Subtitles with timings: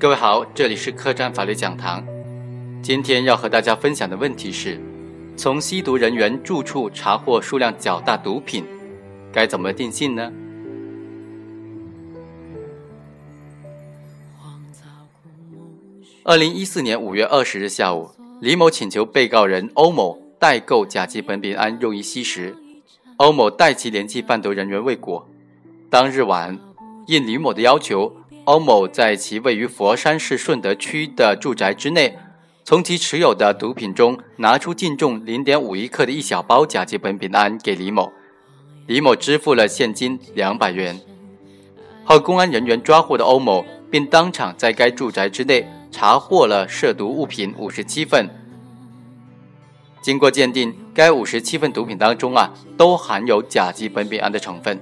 [0.00, 2.06] 各位好，这里是客栈法律讲堂。
[2.80, 4.80] 今天要和大家分享的问题是：
[5.36, 8.64] 从吸毒人员住处查获数量较大毒品，
[9.32, 10.32] 该怎么定性呢？
[16.22, 18.08] 二零一四年五月二十日下午，
[18.40, 22.56] 李某请求被告人欧某代购甲基苯丙胺用于吸食，
[23.16, 25.28] 欧某代其联系贩毒人员未果。
[25.90, 26.56] 当日晚，
[27.08, 28.14] 应李某的要求。
[28.48, 32.16] 欧某在其位于佛山市顺德区的住宅之内，
[32.64, 38.10] 从其持有的毒品中拿出净重零点五一克的一小包甲基苯丙胺给李某，
[38.86, 40.98] 李某支付了现金两百元。
[42.04, 48.30] 后公安人员抓获的欧某，并当场在该住宅之内查获了涉毒物品五十七份。
[50.00, 54.80] 经过鉴定，该五十七份毒品当中啊，都含有甲基苯丙胺的成分。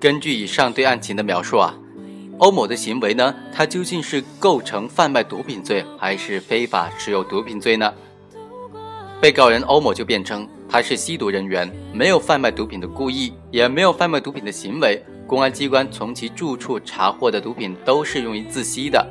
[0.00, 1.74] 根据以上对案情的描述啊，
[2.38, 7.92] 欧某的行为呢，他究竟是构成贩卖毒品罪还是非法持有毒品罪呢？
[9.20, 15.04] 被告人欧某就辩称他是吸毒人员，没有贩卖毒品的故意，也没有贩卖毒品的行为。
[15.26, 19.04] 公安机关从其住处查获的毒品都是用于自吸的。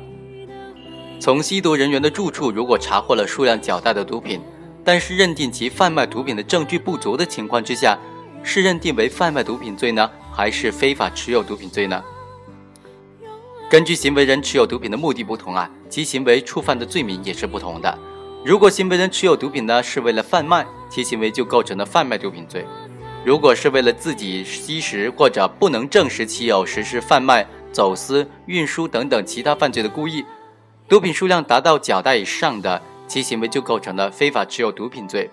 [1.20, 4.40] 从吸毒人员的住处如果查获了数量较大的毒品，
[4.82, 7.98] 但是认定其贩卖毒品的证据不足的情况之下，
[8.42, 10.10] 是认定为贩卖毒品罪呢？
[10.38, 12.00] 还是非法持有毒品罪呢？
[13.68, 17.98] 根据行为人持有毒品的目的不同啊，其行为触犯的罪名也是不同的。
[18.44, 22.62] 如果行为人持有毒品呢是为了贩卖，其行为就构成了贩卖毒品罪；
[23.24, 30.24] 如果是为了自己吸食或者不能证实其有实施贩卖、走私、运输等等其他犯罪的故意，
[30.88, 35.28] 毒品数量达到较大以上的，其行为就构成了非法持有毒品罪。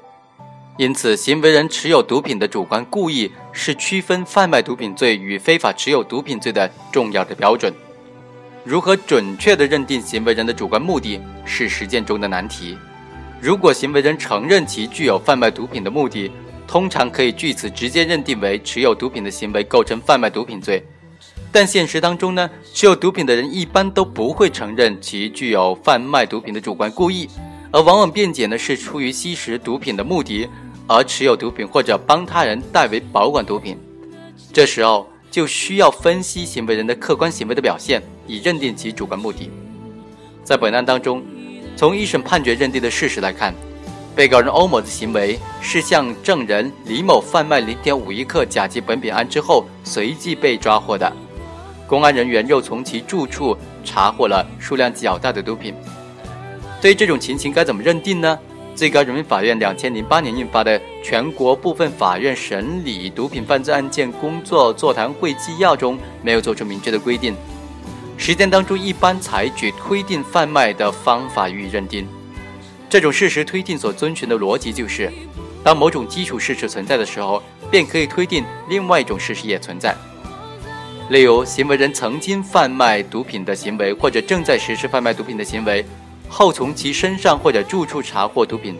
[0.77, 7.73] 因此，行为人持有毒品的主观故意是区分贩卖毒品罪与非法持有毒品罪的重要的标准。
[8.65, 12.77] 如何准确地认定行为人的主观目的，是实践中的难题。
[13.39, 16.29] 如果行为人承认其具有贩卖毒品的目的，
[16.67, 20.85] 通常可以据此直接认定为持有毒品的行为构成贩卖毒品罪。
[21.53, 27.29] 但现实当中呢，持有毒品的人一般都不会承认其具有贩卖毒品的主观故意，
[27.71, 30.49] 而往往辩解呢是出于吸食毒品的目的。
[30.87, 33.77] 而持有毒品或者帮他人代为保管毒品，
[34.53, 39.49] 这时候就需要分析行为人的客观行为的表现，以认定其主观目的。
[40.43, 41.23] 在本案当中，
[41.75, 43.53] 从一审判决认定的事实来看，
[44.15, 51.11] 被告人欧某的行为是向证人李某贩卖零点五一克甲基苯丙胺之后，随即被抓获的。
[51.87, 55.73] 公安人员又从其住处查获了数量较大的毒品。
[56.81, 58.39] 对于这种情形，该怎么认定呢？
[58.75, 67.33] 最高人民法院两千零八年印发的《全国部分法院审理毒品犯罪案件工作座谈会纪要》中没有作出明确的规定。
[68.17, 72.05] 实践当中一般采取推定贩卖的方法予以认定。
[72.89, 75.09] 这种事实推定所遵循的逻辑就是，
[75.63, 79.95] 当某种基础事实存在的时候，便可以推定另外一种事实也存在。
[81.09, 85.85] 例如，行为人曾经贩卖毒品的行为，或者正在实施贩卖毒品的行为。
[86.29, 88.75] 后从其身上或者住处查获毒品，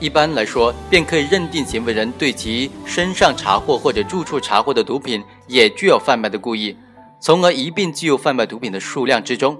[0.00, 6.76] 一般来说，便可以认定行为人对其身上查获或者住处查获的毒品也具有贩卖的故意，
[7.20, 9.56] 从而一并计入贩卖毒品的数量之中。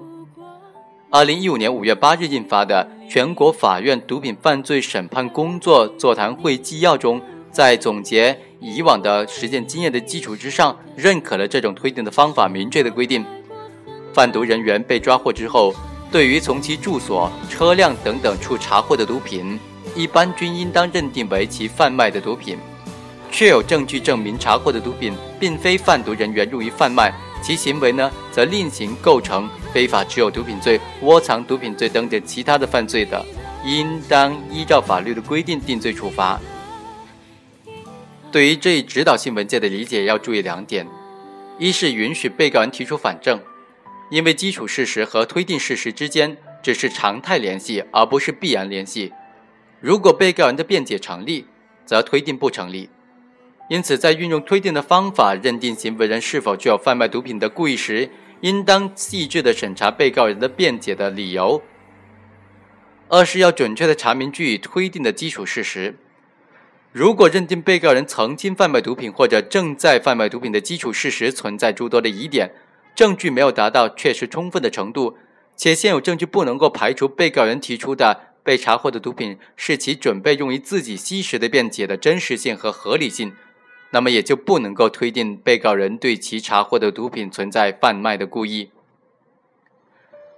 [1.09, 7.21] 二零一五年五月八日印发的《全国法院毒品犯罪审判工作座谈会纪要》中，
[7.51, 13.25] 在总结以往的实践经验的基础之上，认可了这种推定的方法，明确的规定，
[14.13, 15.73] 贩毒人员被抓获之后。
[16.15, 19.59] 对于从其住所、车辆等等处查获的毒品，
[19.93, 22.57] 一般均应当认定为其贩卖的毒品。
[23.29, 33.21] 确有证据证明查获的毒品并非贩毒人员用于贩卖，其行为呢，则另行构成非法持有毒品罪、窝藏毒品罪等等其他的犯罪的，
[33.65, 36.39] 应当依照法律的规定定罪处罚。
[38.31, 40.87] 对于这一指导性文件的理解，要注意两点：
[41.59, 43.37] 一是允许被告人提出反证。
[44.09, 49.11] 因为基础事实和推定事实之间只是常态联系，而不是必然联系。
[49.79, 51.45] 如果被告人的辩解成立，
[51.85, 52.89] 则推定不成立。
[53.67, 58.09] 因此，在运用推定的方法认定行为人是否具有贩卖毒品的故意时，
[58.41, 61.61] 应当细致地审查被告人的辩解的理由。
[63.09, 65.95] 二是要准确地查明据以推定的基础事实。
[66.91, 72.51] 如果认定被告人曾经贩卖毒品或者正在贩卖毒品的基础事实存在诸多的疑点。
[72.95, 75.17] 证据没有达到确实充分的程度，
[75.55, 83.33] 且现有证据不能够排除被告人提出的被查获的毒品是其准备用于自己吸食的辩解的真实性和合理性，
[83.91, 88.69] 那么也就不能够推定被告人对其查获的毒品存在贩卖的故意。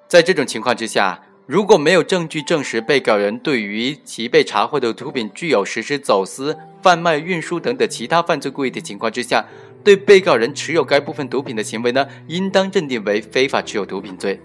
[0.08, 9.46] 在这种情况之下，如果没有证据证实被告人对于其被查获的毒品具有实施走私、贩卖、运输等等其他犯罪故意的情况之下，
[9.88, 14.38] 对被告人持有该部分毒品的行为呢，应当认定为非法持有毒品罪。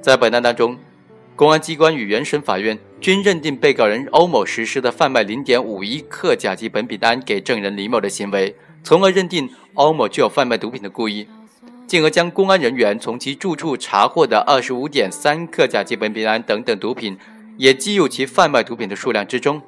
[0.00, 0.78] 在本案当中，
[1.36, 11.28] 公安机关与原审法院均认定被告人欧某实施的贩卖零点五一克甲基苯丙胺给证人李某的行为，从而认定欧某具有贩卖毒品的故意。
[11.86, 17.18] 进而将公安人员从其住处查获的二十五点三克甲基苯丙胺等等毒品，
[17.58, 19.60] 也计入其贩卖毒品的数量之中。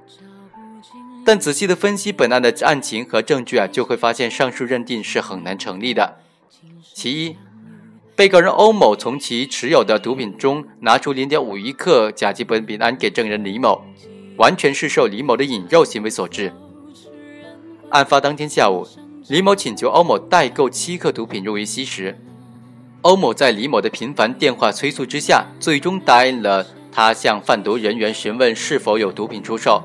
[1.25, 6.19] 但仔细的分析本案的案情和证据啊，就会发现上述认定是很难成立的。
[6.93, 7.37] 其一，
[8.15, 13.83] 被告人欧某从其持有的毒品中拿出零点五一克甲基苯丙胺给证人李某，
[14.37, 16.53] 完全是受李某的引诱行为所致。
[17.89, 18.87] 案发当天下午。
[19.29, 22.19] 李某请求欧某代购七克毒品用于吸食，
[23.01, 29.83] 欧某在李某的频繁电话催促之下，最终答应了他向贩毒人员询问是否有毒品出售。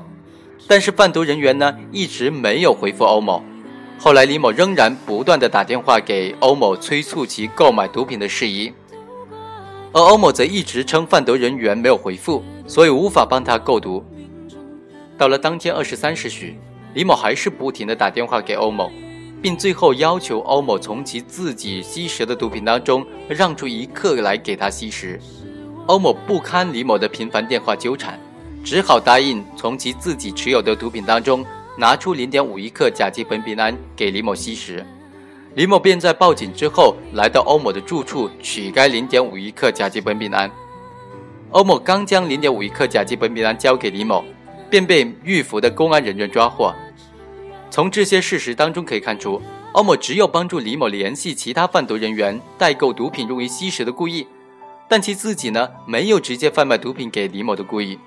[0.70, 3.42] 但是贩毒人员呢一直没有回复欧某。
[3.98, 8.72] 后来李某仍然不断的打电话给欧某催促其购买毒品的事宜，
[9.92, 14.04] 而欧某则一直称贩毒人员没有回复，所以无法帮他购毒。
[15.18, 16.56] 到了当天二十三时许，
[16.94, 18.92] 李某还是不停的打电话给欧某。
[19.42, 25.18] 并最后要求欧某从其自己吸食的毒品当中让出一克来给他吸食。
[25.86, 28.20] 欧某不堪李某的频繁电话纠缠，
[28.62, 31.44] 只好答应从其自己持有的毒品当中
[31.76, 34.84] 拿出零点五一克甲基苯丙胺给李某吸食。
[35.54, 40.50] 李某便在报警之后来到欧某的住处取该零点五一克甲基苯丙胺。
[41.50, 44.24] 欧某刚将零点五一克甲基苯丙胺交给李某，
[44.68, 46.72] 便被预服的公安人员抓获。
[47.70, 49.40] 从这些事实当中可以看出，
[49.72, 54.26] 欧某只有帮助李某联系其他贩毒人员代购毒品用于吸食的故意，
[54.88, 57.98] 但其自己呢没有直接贩卖毒品给李某的故意，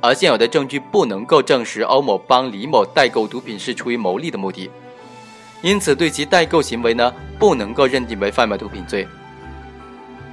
[0.00, 4.70] 而现有的证据不能够证实欧某帮李某代购毒品是出于牟利的目的，
[5.62, 9.06] 因此对其代购行为呢不能够认定为贩卖毒品罪，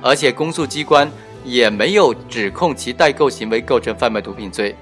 [0.02, 1.12] 而且公诉机关
[1.44, 4.74] 也没有指控其代购行为构成贩卖毒品罪。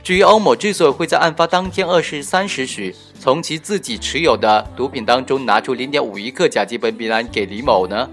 [0.00, 8.08] 至于欧某之所以会在案发当天二十三时许从其自己持有的毒品当中拿出零点五一克甲基苯丙胺给李某呢，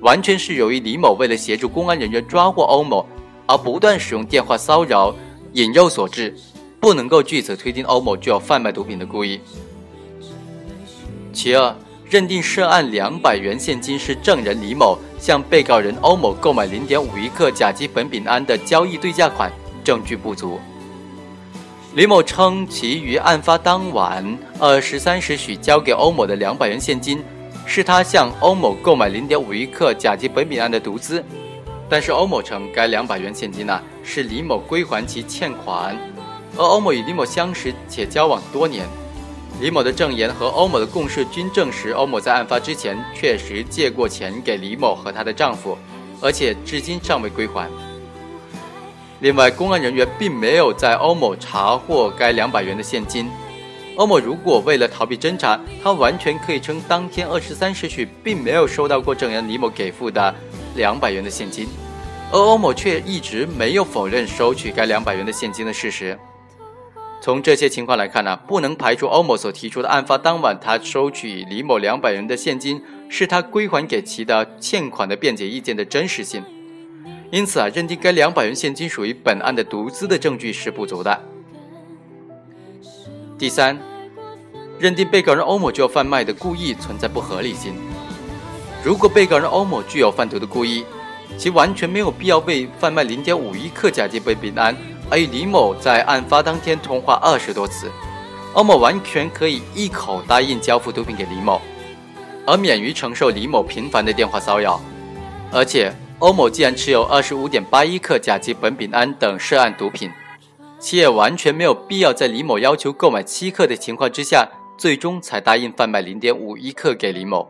[0.00, 3.06] 完全是由于李某为了协助公安人员抓获欧某
[3.46, 5.14] 而不断使用电话骚扰、
[5.58, 6.32] 引诱所致，
[6.78, 9.40] 不能够据此推定欧某具有贩卖毒品的故意。
[11.32, 11.74] 其二，
[12.08, 19.50] 认定涉案两百元现金是证人李某向被告人欧某购买零点五一克甲基苯丙胺的交易对价款，
[19.82, 20.60] 证据不足。
[21.96, 27.20] 李某称，其于案发当晚二十三时许交给欧某的两百元现金，
[27.66, 31.24] 是他向欧某购买零点五一克甲基苯丙胺的毒资。
[31.90, 35.96] 但是欧某称，该两百元现金呢是李某归还其欠款，
[36.56, 38.86] 而欧某与李某相识且交往多年。
[39.60, 45.76] 李某的证言和欧某的供述均证实，欧某在案发之前确实借过钱给李某和她的丈夫，
[46.20, 47.68] 而且至今尚未归还。
[49.20, 53.28] 另外，公安人员并没有在欧某查获该两百元的现金。
[53.96, 60.32] 欧某如果为了逃避侦查，他完全可以称当天二十三时许并没有收到过证人李某给付的
[60.78, 61.66] 两百元的现金，
[62.32, 66.18] 而欧某却一直没有否认收取该两百元的现金的事实。
[67.20, 76.42] 从这些情况来看呢，不能排除欧某所提出的案发当晚他收取李某两百元的现金是他归还给其的欠款的辩解意见的真实性。
[77.32, 81.20] 因此啊，认定该两百元现金属于本案的毒资的证据是不足的。
[83.36, 83.76] 第三，
[84.78, 87.74] 认定被告人欧某具有贩卖的故意存在不合理性。
[88.88, 90.82] 如果被告人欧某具有贩毒的故意，
[91.36, 94.74] 其完全没有必要为贩卖零点五一克甲基苯丙胺
[95.10, 97.92] 而与李某在案发当天通话二十多次。
[98.54, 101.60] 欧某完全可以一口答应交付毒品给李某，
[102.46, 104.80] 而免于承受李某频繁的电话骚扰，
[105.52, 105.92] 而且。
[106.20, 110.10] 欧某既然持有二十五点八一克甲基苯丙胺等涉案毒品，
[110.80, 117.48] 其也完全没有必要在李某要求购买七克的情况之下，最终才答应贩卖零点五一克给李某。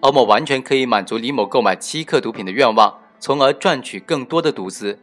[0.00, 4.98] 欧某完全可以满足李某购买七克毒品的愿望，从而赚取更多的毒资。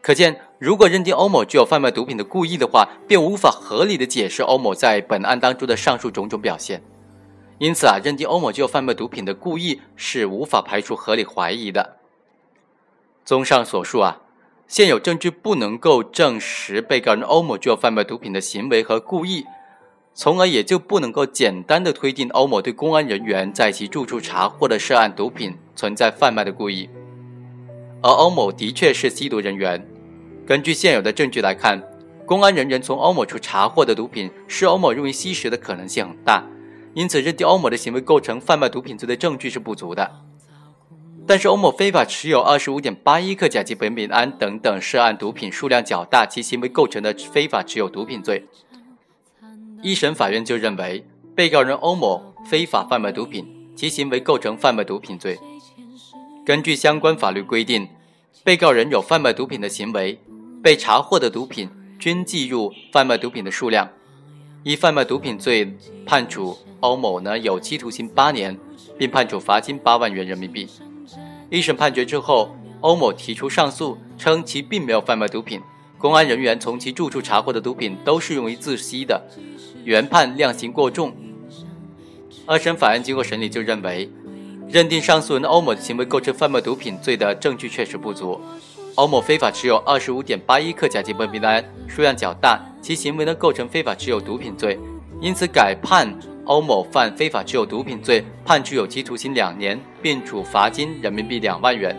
[0.00, 6.82] 可见，如果认定欧某具有贩卖毒品的故意的话，便无法合理的解释欧某在本案当中的上述种种表现。
[7.58, 11.96] 因此啊，认定欧某具有贩卖毒品的故意是无法排除合理怀疑的。
[13.24, 14.20] 综上所述啊，
[14.66, 19.44] 现有证据不能够证实被告人欧某具有贩卖毒品的行为和故意，
[20.16, 26.88] 从而也就不能够简单的推定欧某对公安人员在其住处查获的涉案毒品存在贩卖的故意。
[28.00, 29.84] 而欧某的确是吸毒人员。
[30.46, 31.82] 根据现有的证据来看，
[32.24, 36.46] 公安人员从欧某处查获的毒品是欧某用于吸食的可能性很大，
[36.94, 40.08] 因此认定欧某的行为构成贩卖毒品罪的证据是不足的。
[41.26, 48.46] 但是欧某非法持有二十五点八一克甲基苯丙胺等等涉案毒品数量较大，其行为构成的非法持有毒品罪。
[49.84, 51.04] 一审法院就认为，
[51.36, 55.38] 被告人欧某非法贩卖毒品，其行为构成贩卖毒品罪。
[56.42, 57.86] 根据相关法律规定，
[58.42, 60.18] 被告人有贩卖毒品的行为，
[60.62, 63.86] 被查获的毒品均计入贩卖毒品的数量。
[64.62, 65.76] 以贩卖毒品罪
[66.06, 68.58] 判处欧某呢有期徒刑八年，
[68.96, 70.66] 并判处罚金八万元人民币。
[71.50, 75.60] 一审判决之后，欧某提出上诉，称其并没有贩卖毒品，
[76.04, 79.18] 公安人员从其住处查获的毒品都是用于自吸的，
[79.84, 81.10] 原判量刑过重。
[82.44, 84.10] 二审法院经过审理就认为，
[84.68, 88.38] 认定上诉人欧某的行为构成贩卖毒品罪的证据确实不足。
[88.96, 94.78] 欧某非法持有二十五点八一克甲基苯丙胺，数量较大，其行为呢构成非法持有毒品罪，
[95.22, 96.14] 因此改判。
[96.44, 101.96] 欧某犯非法持有毒品罪，判处有期徒刑两年，并处罚金人民币两万元。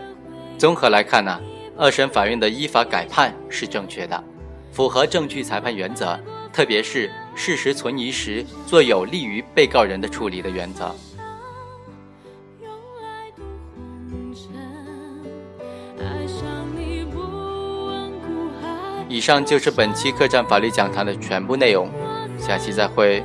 [0.56, 1.40] 综合来看呢，
[1.78, 4.24] 二审法院的依法改判是正确的，
[4.72, 6.18] 符合证据裁判原则，
[6.52, 10.94] 特别是事实存疑时做有利于被告人的处理的原则。
[19.08, 21.90] 以上就是本期客栈法律讲堂的全部内容，
[22.38, 23.22] 下期再会。